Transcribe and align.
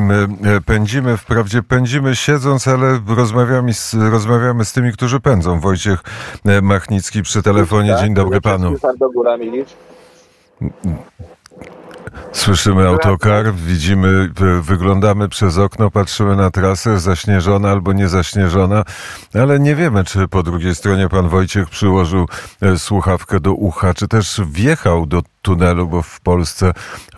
pędzimy, 0.00 0.28
e, 0.56 0.60
pędzimy, 0.60 1.16
wprawdzie 1.16 1.62
pędzimy 1.62 2.16
siedząc, 2.16 2.68
ale 2.68 3.00
rozmawiamy 3.06 3.74
z, 3.74 3.94
rozmawiamy 3.94 4.64
z 4.64 4.72
tymi, 4.72 4.92
którzy 4.92 5.20
pędzą. 5.20 5.60
Wojciech 5.60 6.02
e, 6.44 6.62
Machnicki 6.62 7.22
przy 7.22 7.42
telefonie. 7.42 7.96
Dzień 8.00 8.14
dobry 8.14 8.40
panu. 8.40 8.74
Słyszymy 12.32 12.88
autokar, 12.88 13.54
widzimy, 13.54 14.30
wyglądamy 14.60 15.28
przez 15.28 15.58
okno, 15.58 15.90
patrzymy 15.90 16.36
na 16.36 16.50
trasę, 16.50 17.00
zaśnieżona 17.00 17.70
albo 17.70 17.92
niezaśnieżona, 17.92 18.84
ale 19.34 19.60
nie 19.60 19.76
wiemy, 19.76 20.04
czy 20.04 20.28
po 20.28 20.42
drugiej 20.42 20.74
stronie 20.74 21.08
pan 21.08 21.28
Wojciech 21.28 21.68
przyłożył 21.68 22.26
e, 22.62 22.78
słuchawkę 22.78 23.40
do 23.40 23.52
ucha, 23.52 23.94
czy 23.94 24.08
też 24.08 24.40
wjechał 24.50 25.06
do 25.06 25.22
tunelu, 25.42 25.86
bo 25.86 26.02
w 26.02 26.20
Polsce 26.20 26.72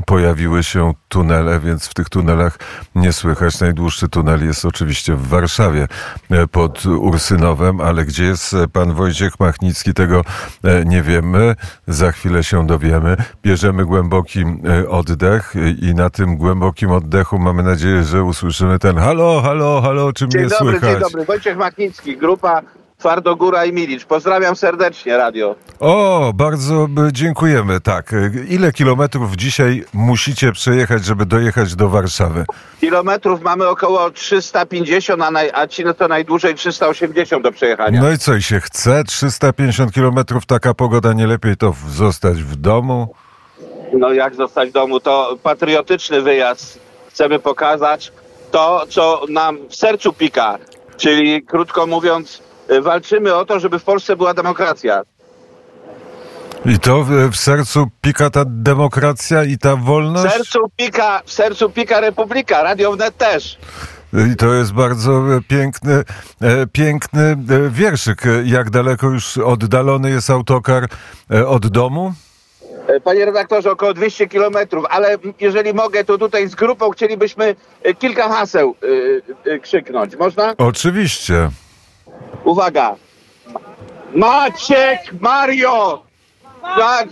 pojawiły 0.06 0.64
się 0.64 0.92
tunele, 1.08 1.60
więc 1.60 1.86
w 1.86 1.94
tych 1.94 2.08
tunelach 2.08 2.58
nie 2.94 3.12
słychać. 3.12 3.60
Najdłuższy 3.60 4.08
tunel 4.08 4.46
jest 4.46 4.64
oczywiście 4.64 5.14
w 5.14 5.28
Warszawie 5.28 5.88
e, 6.30 6.46
pod 6.46 6.86
Ursynowem, 6.86 7.80
ale 7.80 8.04
gdzie 8.04 8.24
jest 8.24 8.56
pan 8.72 8.94
Wojciech 8.94 9.40
Machnicki, 9.40 9.94
tego 9.94 10.24
e, 10.64 10.84
nie 10.84 11.02
wiemy. 11.02 11.54
Za 11.86 12.12
chwilę 12.12 12.44
się 12.44 12.66
dowiemy. 12.66 13.16
Bierzemy 13.42 13.84
głęboki 13.84 14.40
e, 14.40 14.88
oddech 14.88 15.54
i 15.82 15.94
na 15.94 16.10
tym 16.10 16.36
głębokim 16.36 16.90
oddechu 16.90 17.38
mamy 17.38 17.62
nadzieję, 17.62 18.04
że 18.04 18.24
usłyszymy 18.24 18.78
ten 18.78 18.96
halo, 18.96 19.42
halo, 19.42 19.82
halo, 19.82 20.12
czy 20.12 20.28
dzień 20.28 20.40
mnie 20.40 20.50
dobry, 20.50 20.70
słychać? 20.70 20.90
Dzień 20.90 21.00
dobry, 21.00 21.24
Wojciech 21.24 21.56
Machnicki, 21.56 22.16
grupa 22.16 22.62
Twardogóra 23.02 23.64
i 23.64 23.72
Milicz. 23.72 24.04
Pozdrawiam 24.04 24.56
serdecznie 24.56 25.16
radio. 25.16 25.54
O, 25.80 26.32
bardzo 26.34 26.86
dziękujemy. 27.12 27.80
Tak. 27.80 28.12
Ile 28.48 28.72
kilometrów 28.72 29.36
dzisiaj 29.36 29.84
musicie 29.92 30.52
przejechać, 30.52 31.04
żeby 31.04 31.26
dojechać 31.26 31.74
do 31.74 31.88
Warszawy? 31.88 32.44
Kilometrów 32.80 33.42
mamy 33.42 33.68
około 33.68 34.10
350, 34.10 35.22
a, 35.22 35.30
naj, 35.30 35.50
a 35.54 35.66
ci 35.66 35.84
to 35.98 36.08
najdłużej 36.08 36.54
380 36.54 37.42
do 37.42 37.52
przejechania. 37.52 38.02
No 38.02 38.10
i 38.10 38.18
co 38.18 38.34
i 38.34 38.42
się 38.42 38.60
chce? 38.60 39.04
350 39.04 39.92
kilometrów, 39.92 40.46
taka 40.46 40.74
pogoda, 40.74 41.12
nie 41.12 41.26
lepiej 41.26 41.56
to 41.56 41.74
zostać 41.88 42.42
w 42.42 42.56
domu? 42.56 43.14
No 43.92 44.12
jak 44.12 44.34
zostać 44.34 44.68
w 44.68 44.72
domu? 44.72 45.00
To 45.00 45.36
patriotyczny 45.42 46.20
wyjazd. 46.20 46.78
Chcemy 47.08 47.38
pokazać 47.38 48.12
to, 48.50 48.86
co 48.88 49.22
nam 49.28 49.58
w 49.68 49.76
sercu 49.76 50.12
pika. 50.12 50.58
Czyli 50.96 51.42
krótko 51.42 51.86
mówiąc, 51.86 52.42
walczymy 52.82 53.34
o 53.34 53.44
to, 53.44 53.60
żeby 53.60 53.78
w 53.78 53.84
Polsce 53.84 54.16
była 54.16 54.34
demokracja. 54.34 55.02
I 56.66 56.78
to 56.78 57.04
w, 57.04 57.36
sercu 57.36 57.86
pika 58.00 58.30
ta 58.30 58.44
demokracja 58.46 59.44
i 59.44 59.58
ta 59.58 59.76
wolność? 59.76 60.34
W 60.34 60.36
sercu 60.36 60.58
pika, 60.76 61.22
w 61.24 61.32
sercu 61.32 61.70
pika 61.70 62.00
republika, 62.00 62.62
Radio 62.62 62.92
Wnet 62.92 63.16
też. 63.16 63.58
I 64.32 64.36
to 64.36 64.54
jest 64.54 64.72
bardzo 64.72 65.22
piękny, 65.48 65.92
e, 66.40 66.66
piękny 66.66 67.22
e, 67.22 67.36
wierszyk. 67.70 68.22
Jak 68.44 68.70
daleko 68.70 69.06
już 69.06 69.38
oddalony 69.38 70.10
jest 70.10 70.30
autokar 70.30 70.88
e, 71.30 71.46
od 71.46 71.66
domu? 71.66 72.12
Panie 73.04 73.24
redaktorze, 73.24 73.70
około 73.70 73.94
200 73.94 74.28
kilometrów, 74.28 74.84
ale 74.90 75.16
jeżeli 75.40 75.74
mogę, 75.74 76.04
to 76.04 76.18
tutaj 76.18 76.48
z 76.48 76.54
grupą 76.54 76.90
chcielibyśmy 76.90 77.56
kilka 77.98 78.28
haseł 78.28 78.74
krzyknąć. 79.62 80.16
Można? 80.16 80.54
Oczywiście. 80.58 81.50
Uwaga! 82.44 82.96
Maciek 84.14 84.98
Mario! 85.20 86.02
Tak, 86.62 87.08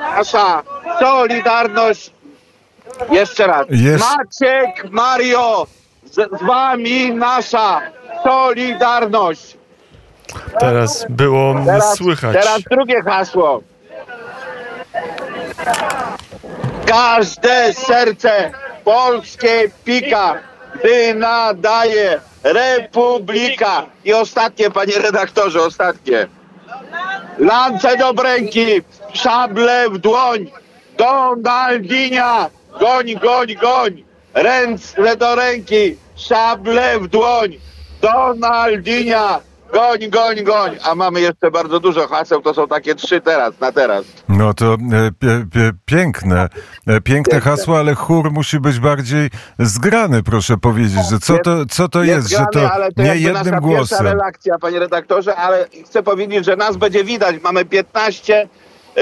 nasza 0.00 0.62
Solidarność. 1.00 2.10
Jeszcze 3.10 3.46
raz. 3.46 3.66
Jest. 3.70 4.04
Maciek 4.04 4.90
Mario! 4.90 5.66
Z, 6.04 6.14
z 6.14 6.42
wami 6.46 7.12
nasza 7.14 7.80
Solidarność. 8.24 9.56
Teraz 10.60 11.06
było 11.08 11.54
Teraz, 11.66 11.94
słychać. 11.96 12.32
teraz 12.36 12.62
drugie 12.70 13.02
hasło. 13.02 13.60
Każde 16.86 17.72
serce 17.74 18.50
polskie 18.84 19.70
pika, 19.84 20.34
gdy 20.74 21.14
nadaje 21.14 22.20
Republika. 22.52 23.86
I 24.04 24.12
ostatnie, 24.12 24.70
panie 24.70 24.98
redaktorze, 24.98 25.62
ostatnie. 25.62 26.26
Lance 27.38 27.96
do 27.96 28.12
ręki, 28.12 28.82
szable 29.12 29.90
w 29.90 29.98
dłoń. 29.98 30.50
Donaldinia, 30.98 32.50
goń, 32.80 33.14
goń, 33.14 33.54
goń. 33.54 34.04
Ręce 34.34 35.16
do 35.16 35.34
ręki, 35.34 35.96
szable 36.16 37.00
w 37.00 37.08
dłoń. 37.08 37.58
Donaldinia, 38.00 39.40
goń, 39.72 40.10
goń, 40.10 40.44
goń. 40.44 40.76
A 40.82 40.94
mamy 40.94 41.20
jeszcze 41.20 41.50
bardzo 41.50 41.80
dużo 41.80 42.08
haseł, 42.08 42.42
to 42.42 42.54
są 42.54 42.68
takie 42.68 42.94
trzy 42.94 43.20
teraz, 43.20 43.60
na 43.60 43.72
teraz. 43.72 44.04
No 44.28 44.54
to 44.54 44.74
e, 44.74 44.76
pie, 45.18 45.46
pie, 45.52 45.72
piękne, 45.84 46.48
e, 46.86 47.00
piękne 47.00 47.40
hasło, 47.40 47.78
ale 47.78 47.94
chór 47.94 48.32
musi 48.32 48.60
być 48.60 48.80
bardziej 48.80 49.30
zgrany, 49.58 50.22
proszę 50.22 50.56
powiedzieć, 50.56 50.98
że 51.10 51.18
co 51.18 51.38
to, 51.38 51.66
co 51.66 51.88
to 51.88 52.04
jest, 52.04 52.28
zgrany, 52.28 52.46
że 52.54 52.60
to, 52.60 52.72
ale 52.72 52.92
to 52.92 53.02
nie 53.02 53.16
jednym 53.16 53.60
głosem. 53.60 53.98
Pierwsza 53.98 54.02
relakcja, 54.02 54.58
panie 54.58 54.78
redaktorze, 54.78 55.36
ale 55.36 55.66
chcę 55.86 56.02
powiedzieć, 56.02 56.44
że 56.44 56.56
nas 56.56 56.76
będzie 56.76 57.04
widać. 57.04 57.36
Mamy 57.42 57.64
15, 57.64 58.48
e, 58.96 59.00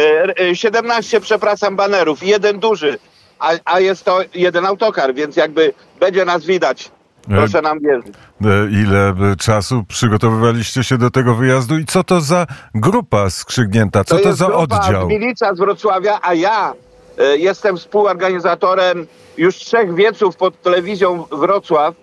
e, 0.50 0.56
17, 0.56 1.20
przepraszam, 1.20 1.76
banerów, 1.76 2.22
jeden 2.22 2.58
duży, 2.58 2.98
a, 3.38 3.50
a 3.64 3.80
jest 3.80 4.04
to 4.04 4.20
jeden 4.34 4.66
autokar, 4.66 5.14
więc 5.14 5.36
jakby 5.36 5.74
będzie 6.00 6.24
nas 6.24 6.44
widać. 6.44 6.90
Proszę 7.28 7.62
nam 7.62 7.80
wierzyć. 7.80 8.14
E, 8.44 8.48
Ile 8.82 9.08
e, 9.08 9.36
czasu 9.36 9.84
przygotowywaliście 9.88 10.84
się 10.84 10.98
do 10.98 11.10
tego 11.10 11.34
wyjazdu 11.34 11.78
i 11.78 11.84
co 11.84 12.04
to 12.04 12.20
za 12.20 12.46
grupa 12.74 13.30
skrzygnięta, 13.30 14.04
co 14.04 14.18
to, 14.18 14.22
jest 14.22 14.38
za 14.38 14.54
oddział? 14.54 15.08
Milica 15.08 15.54
z 15.54 15.58
Wrocławia, 15.58 16.18
a 16.22 16.34
ja 16.34 16.74
e, 17.18 17.36
jestem 17.36 17.76
współorganizatorem 17.76 19.06
już 19.38 19.56
trzech 19.56 19.94
wieców 19.94 20.36
pod 20.36 20.62
telewizją 20.62 21.24
Wrocław, 21.32 21.94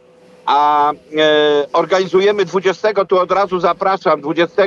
a 0.45 0.91
e, 0.91 0.95
organizujemy 1.73 2.45
20, 2.45 3.05
tu 3.05 3.19
od 3.19 3.31
razu 3.31 3.59
zapraszam, 3.59 4.21
20 4.21 4.63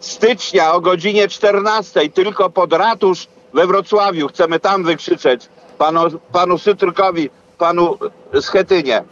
stycznia 0.00 0.74
o 0.74 0.80
godzinie 0.80 1.28
14 1.28 2.08
tylko 2.08 2.50
pod 2.50 2.72
ratusz 2.72 3.26
we 3.54 3.66
Wrocławiu. 3.66 4.28
Chcemy 4.28 4.60
tam 4.60 4.84
wykrzyczeć 4.84 5.48
panu, 5.78 6.00
panu 6.32 6.58
Sytrykowi, 6.58 7.30
panu 7.58 7.98
Schetynie. 8.40 9.04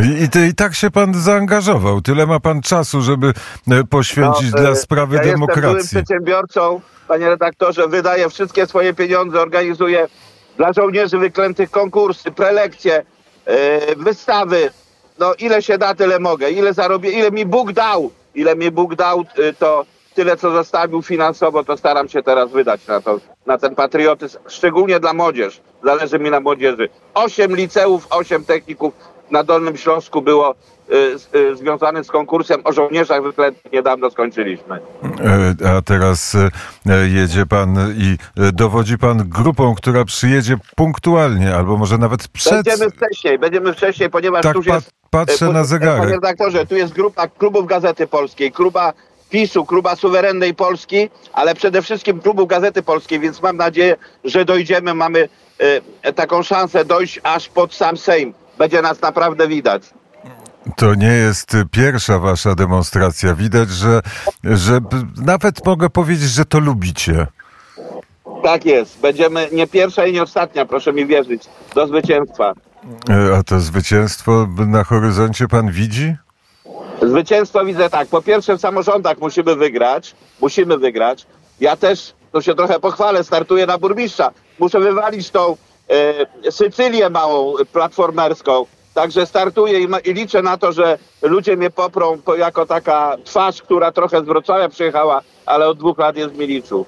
I, 0.00 0.48
I 0.48 0.54
tak 0.54 0.74
się 0.74 0.90
pan 0.90 1.14
zaangażował. 1.14 2.00
Tyle 2.00 2.26
ma 2.26 2.40
pan 2.40 2.62
czasu, 2.62 3.02
żeby 3.02 3.32
e, 3.70 3.84
poświęcić 3.84 4.52
No, 4.52 4.60
dla 4.60 4.70
e, 4.70 4.76
sprawy 4.76 5.16
ja 5.16 5.22
Jestem 5.22 5.40
byłym 5.40 5.54
demokracji. 5.56 5.88
przedsiębiorcą, 5.88 6.80
panie 7.08 7.28
redaktorze, 7.28 7.88
wydaję 7.88 8.28
wszystkie 8.30 8.66
swoje 8.66 8.94
pieniądze, 8.94 9.40
organizuję 9.40 10.08
dla 10.56 10.72
żołnierzy 10.72 11.18
wyklętych 11.18 11.70
konkursy, 11.70 12.30
prelekcje, 12.30 13.02
e, 13.46 13.96
wystawy. 13.96 14.70
No 15.18 15.34
ile 15.34 15.62
się 15.62 15.78
da, 15.78 15.94
tyle 15.94 16.18
mogę. 16.18 16.50
Ile 16.50 16.74
zarobię, 16.74 17.10
ile 17.10 17.30
mi 17.30 17.46
Bóg 17.46 17.72
dał, 17.72 18.10
ile 18.34 18.56
mi 18.56 18.70
Bóg 18.70 18.94
dał, 18.94 19.24
to 19.58 19.84
tyle 20.14 20.36
co 20.36 20.50
zostawił 20.50 21.02
finansowo, 21.02 21.64
to 21.64 21.76
staram 21.76 22.08
się 22.08 22.22
teraz 22.22 22.50
wydać 22.50 22.86
na 22.86 23.00
to, 23.00 23.20
na 23.46 23.58
ten 23.58 23.74
patriotyzm, 23.74 24.38
szczególnie 24.48 25.00
dla 25.00 25.12
młodzież. 25.12 25.60
Zależy 25.84 26.18
mi 26.18 26.30
na 26.30 26.40
młodzieży. 26.40 26.88
Osiem 27.14 27.56
liceów, 27.56 28.06
osiem 28.10 28.44
techników 28.44 28.94
na 29.32 29.44
Dolnym 29.44 29.76
Śląsku 29.76 30.22
było 30.22 30.50
y, 30.92 31.18
z- 31.18 31.34
y, 31.34 31.56
związane 31.56 32.04
z 32.04 32.08
konkursem 32.08 32.60
o 32.64 32.72
żołnierzach 32.72 33.22
wyklętych. 33.22 33.72
Niedawno 33.72 34.10
skończyliśmy. 34.10 34.80
E, 35.64 35.76
A 35.76 35.82
teraz 35.82 36.34
e, 36.34 37.08
jedzie 37.08 37.46
pan 37.46 37.76
i 37.96 38.16
e, 38.42 38.52
dowodzi 38.52 38.98
pan 38.98 39.28
grupą, 39.28 39.74
która 39.74 40.04
przyjedzie 40.04 40.56
punktualnie, 40.76 41.54
albo 41.54 41.76
może 41.76 41.98
nawet 41.98 42.28
przed. 42.28 42.64
Będziemy 42.64 42.90
wcześniej, 42.90 43.38
będziemy 43.38 43.72
wcześniej, 43.72 44.10
ponieważ 44.10 44.42
Tak, 44.42 44.52
tu 44.52 44.58
już 44.58 44.66
pa- 44.68 44.74
jest... 44.74 44.90
patrzę 45.10 45.46
e, 45.46 45.52
na 45.52 45.60
po- 45.60 45.64
zegarek. 45.66 46.00
Panie 46.00 46.12
redaktorze, 46.14 46.66
tu 46.66 46.76
jest 46.76 46.92
grupa 46.92 47.28
klubów 47.28 47.66
Gazety 47.66 48.06
Polskiej, 48.06 48.52
kluba 48.52 48.92
PiSu, 49.30 49.64
kluba 49.66 49.96
Suwerennej 49.96 50.54
Polski, 50.54 51.10
ale 51.32 51.54
przede 51.54 51.82
wszystkim 51.82 52.20
klubów 52.20 52.48
Gazety 52.48 52.82
Polskiej, 52.82 53.20
więc 53.20 53.42
mam 53.42 53.56
nadzieję, 53.56 53.96
że 54.24 54.44
dojdziemy, 54.44 54.94
mamy 54.94 55.28
taką 56.14 56.42
szansę 56.42 56.84
dojść 56.84 57.20
aż 57.22 57.48
pod 57.48 57.74
sam 57.74 57.96
Sejm. 57.96 58.34
Będzie 58.62 58.82
nas 58.82 59.00
naprawdę 59.00 59.48
widać. 59.48 59.82
To 60.76 60.94
nie 60.94 61.06
jest 61.12 61.56
pierwsza 61.70 62.18
wasza 62.18 62.54
demonstracja. 62.54 63.34
Widać, 63.34 63.70
że, 63.70 64.00
że 64.44 64.80
nawet 65.26 65.66
mogę 65.66 65.90
powiedzieć, 65.90 66.30
że 66.30 66.44
to 66.44 66.60
lubicie. 66.60 67.26
Tak 68.42 68.64
jest. 68.64 69.00
Będziemy 69.00 69.48
nie 69.52 69.66
pierwsza 69.66 70.06
i 70.06 70.12
nie 70.12 70.22
ostatnia, 70.22 70.66
proszę 70.66 70.92
mi 70.92 71.06
wierzyć, 71.06 71.42
do 71.74 71.86
zwycięstwa. 71.86 72.52
E, 73.10 73.36
A 73.38 73.42
to 73.42 73.60
zwycięstwo 73.60 74.48
na 74.66 74.84
horyzoncie 74.84 75.48
pan 75.48 75.70
widzi? 75.70 76.16
Zwycięstwo 77.02 77.64
widzę 77.64 77.90
tak. 77.90 78.08
Po 78.08 78.22
pierwsze 78.22 78.56
w 78.56 78.60
samorządach 78.60 79.18
musimy 79.20 79.56
wygrać. 79.56 80.14
Musimy 80.40 80.78
wygrać. 80.78 81.26
Ja 81.60 81.76
też, 81.76 82.14
to 82.32 82.42
się 82.42 82.54
trochę 82.54 82.80
pochwalę, 82.80 83.24
startuję 83.24 83.66
na 83.66 83.78
burmistrza. 83.78 84.30
Muszę 84.58 84.80
wywalić 84.80 85.30
tą 85.30 85.56
Sycylię 86.50 87.10
małą 87.10 87.54
platformerską. 87.72 88.66
Także 88.94 89.26
startuję 89.26 89.80
i, 89.80 89.88
ma, 89.88 89.98
i 89.98 90.14
liczę 90.14 90.42
na 90.42 90.56
to, 90.56 90.72
że 90.72 90.98
ludzie 91.22 91.56
mnie 91.56 91.70
poprą 91.70 92.18
po, 92.18 92.34
jako 92.34 92.66
taka 92.66 93.16
twarz, 93.24 93.62
która 93.62 93.92
trochę 93.92 94.20
z 94.20 94.24
Wrocławia 94.24 94.68
przyjechała, 94.68 95.20
ale 95.46 95.68
od 95.68 95.78
dwóch 95.78 95.98
lat 95.98 96.16
jest 96.16 96.34
w 96.34 96.38
Miliczu. 96.38 96.86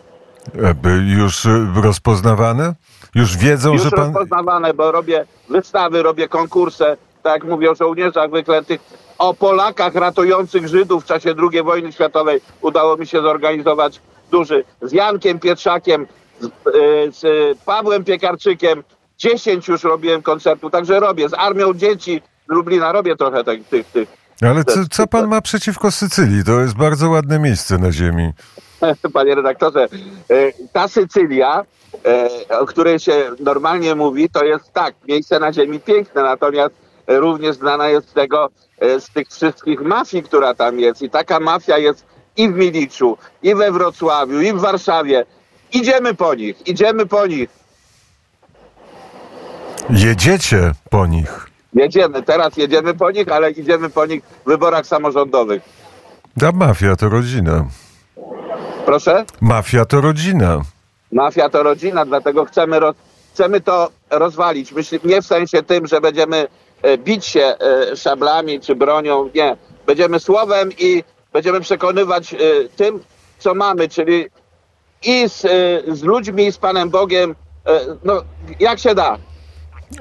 E, 0.54 0.74
Już 1.18 1.46
e, 1.46 1.66
rozpoznawane? 1.82 2.74
Już 3.14 3.36
wiedzą, 3.36 3.72
Już 3.72 3.82
że 3.82 3.90
pan... 3.90 4.04
rozpoznawane, 4.04 4.74
bo 4.74 4.92
robię 4.92 5.26
wystawy, 5.48 6.02
robię 6.02 6.28
konkursy, 6.28 6.84
tak 7.22 7.32
jak 7.32 7.44
mówię 7.44 7.70
o 7.70 7.74
żołnierzach 7.74 8.30
wyklętych, 8.30 8.80
o 9.18 9.34
Polakach 9.34 9.94
ratujących 9.94 10.68
Żydów 10.68 11.04
w 11.04 11.06
czasie 11.06 11.34
II 11.52 11.62
wojny 11.62 11.92
światowej. 11.92 12.40
Udało 12.60 12.96
mi 12.96 13.06
się 13.06 13.22
zorganizować 13.22 14.00
duży 14.30 14.64
z 14.82 14.92
Jankiem 14.92 15.38
Pietrzakiem, 15.38 16.06
z, 16.40 16.46
y, 16.46 16.50
z 17.12 17.58
Pawłem 17.58 18.04
Piekarczykiem. 18.04 18.82
10 19.18 19.68
już 19.68 19.82
robiłem 19.82 20.22
koncertów, 20.22 20.72
także 20.72 21.00
robię. 21.00 21.28
Z 21.28 21.34
Armią 21.34 21.74
Dzieci 21.74 22.22
Lublina 22.48 22.92
robię 22.92 23.16
trochę 23.16 23.44
tych, 23.44 23.68
tych, 23.68 23.86
tych. 23.86 24.08
Ale 24.42 24.64
co, 24.64 24.80
co 24.90 25.06
pan 25.06 25.28
ma 25.28 25.40
przeciwko 25.40 25.90
Sycylii? 25.90 26.44
To 26.44 26.60
jest 26.60 26.76
bardzo 26.76 27.10
ładne 27.10 27.38
miejsce 27.38 27.78
na 27.78 27.92
ziemi. 27.92 28.32
Panie 29.14 29.34
redaktorze, 29.34 29.88
e, 30.30 30.52
ta 30.72 30.88
Sycylia, 30.88 31.64
e, 32.04 32.58
o 32.58 32.66
której 32.66 32.98
się 32.98 33.30
normalnie 33.40 33.94
mówi, 33.94 34.30
to 34.30 34.44
jest 34.44 34.72
tak, 34.72 34.94
miejsce 35.08 35.38
na 35.38 35.52
ziemi 35.52 35.80
piękne, 35.80 36.22
natomiast 36.22 36.74
e, 37.06 37.18
również 37.18 37.56
znana 37.56 37.88
jest 37.88 38.08
z 38.08 38.12
tego, 38.12 38.48
e, 38.80 39.00
z 39.00 39.10
tych 39.10 39.28
wszystkich 39.28 39.80
mafii, 39.80 40.22
która 40.22 40.54
tam 40.54 40.80
jest. 40.80 41.02
I 41.02 41.10
taka 41.10 41.40
mafia 41.40 41.78
jest 41.78 42.06
i 42.36 42.48
w 42.48 42.54
Miliczu, 42.54 43.18
i 43.42 43.54
we 43.54 43.72
Wrocławiu, 43.72 44.40
i 44.40 44.52
w 44.52 44.60
Warszawie. 44.60 45.26
Idziemy 45.74 46.14
po 46.14 46.34
nich, 46.34 46.66
idziemy 46.66 47.06
po 47.06 47.26
nich. 47.26 47.48
Jedziecie 49.90 50.72
po 50.90 51.06
nich. 51.06 51.46
Jedziemy, 51.74 52.22
teraz 52.22 52.56
jedziemy 52.56 52.94
po 52.94 53.10
nich, 53.10 53.28
ale 53.28 53.50
idziemy 53.50 53.90
po 53.90 54.06
nich 54.06 54.22
w 54.24 54.48
wyborach 54.48 54.86
samorządowych. 54.86 55.62
Ta 56.40 56.52
mafia 56.52 56.96
to 56.96 57.08
rodzina. 57.08 57.64
Proszę? 58.86 59.24
Mafia 59.40 59.84
to 59.84 60.00
rodzina. 60.00 60.62
Mafia 61.12 61.48
to 61.48 61.62
rodzina, 61.62 62.04
dlatego 62.04 62.44
chcemy, 62.44 62.80
roz, 62.80 62.96
chcemy 63.32 63.60
to 63.60 63.90
rozwalić. 64.10 64.72
Myślę, 64.72 64.98
nie 65.04 65.22
w 65.22 65.26
sensie 65.26 65.62
tym, 65.62 65.86
że 65.86 66.00
będziemy 66.00 66.46
e, 66.82 66.98
bić 66.98 67.26
się 67.26 67.40
e, 67.42 67.96
szablami 67.96 68.60
czy 68.60 68.74
bronią, 68.74 69.30
nie. 69.34 69.56
Będziemy 69.86 70.20
słowem 70.20 70.70
i 70.78 71.04
będziemy 71.32 71.60
przekonywać 71.60 72.34
e, 72.34 72.38
tym, 72.76 73.00
co 73.38 73.54
mamy, 73.54 73.88
czyli 73.88 74.26
i 75.04 75.28
z, 75.28 75.44
e, 75.44 75.48
z 75.96 76.02
ludźmi, 76.02 76.46
i 76.46 76.52
z 76.52 76.58
Panem 76.58 76.90
Bogiem, 76.90 77.34
e, 77.66 77.80
no 78.04 78.22
jak 78.60 78.78
się 78.78 78.94
da. 78.94 79.18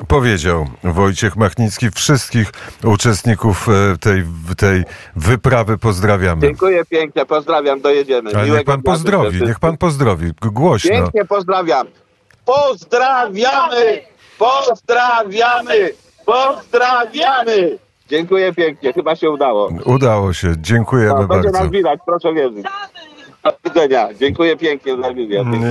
Powiedział 0.07 0.67
Wojciech 0.83 1.35
Machnicki. 1.35 1.89
Wszystkich 1.91 2.51
uczestników 2.83 3.67
e, 3.69 3.97
tej, 3.97 4.23
tej 4.57 4.83
wyprawy 5.15 5.77
pozdrawiamy. 5.77 6.41
Dziękuję 6.41 6.85
pięknie, 6.85 7.25
pozdrawiam, 7.25 7.81
dojedziemy. 7.81 8.31
Ale 8.35 8.49
niech 8.49 8.63
pan 8.63 8.81
pozdrowi, 8.81 9.41
niech 9.43 9.59
pan 9.59 9.77
pozdrowi. 9.77 10.31
Głośno. 10.41 10.91
Pięknie 10.91 11.25
pozdrawiam. 11.25 11.87
Pozdrawiamy! 12.45 14.01
Pozdrawiamy! 14.37 15.93
Pozdrawiamy! 16.25 17.77
Dziękuję 18.09 18.53
pięknie, 18.53 18.93
chyba 18.93 19.15
się 19.15 19.29
udało. 19.29 19.69
Udało 19.85 20.33
się. 20.33 20.53
Dziękujemy 20.57 21.09
No, 21.09 21.27
będzie 21.27 21.49
bardzo. 21.49 21.63
nas 21.63 21.71
widać, 21.71 21.99
proszę 22.05 22.33
wierzyć. 22.33 22.65
Do 23.43 23.51
widzenia. 23.65 24.09
Dziękuję 24.19 24.57
pięknie 24.57 24.97
za 24.97 25.13
wywiad. 25.13 25.47
Nie. 25.47 25.59